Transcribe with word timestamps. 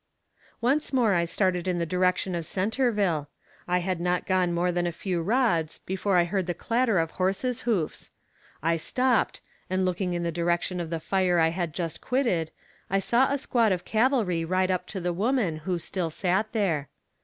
Once 0.61 0.91
more 0.91 1.13
I 1.13 1.25
started 1.25 1.67
in 1.67 1.77
the 1.77 1.85
direction 1.85 2.33
of 2.33 2.43
Centerville. 2.47 3.29
I 3.67 3.81
had 3.81 4.01
not 4.01 4.25
gone 4.25 4.51
more 4.51 4.71
than 4.71 4.87
a 4.87 4.91
few 4.91 5.21
rods 5.21 5.77
before 5.85 6.17
I 6.17 6.23
heard 6.23 6.47
the 6.47 6.55
clatter 6.55 6.97
of 6.97 7.11
horses' 7.11 7.61
hoofs. 7.69 8.09
I 8.63 8.77
stopped, 8.77 9.41
and 9.69 9.85
looking 9.85 10.13
in 10.13 10.23
the 10.23 10.31
direction 10.31 10.79
of 10.79 10.89
the 10.89 10.99
fire 10.99 11.37
I 11.37 11.49
had 11.49 11.75
just 11.75 12.01
quitted, 12.01 12.49
I 12.89 12.97
saw 12.97 13.31
a 13.31 13.37
squad 13.37 13.71
of 13.71 13.85
cavalry 13.85 14.43
ride 14.43 14.71
up 14.71 14.87
to 14.87 14.99
the 14.99 15.13
woman 15.13 15.57
who 15.57 15.77
still 15.77 16.09
sat 16.09 16.51
there. 16.51 16.89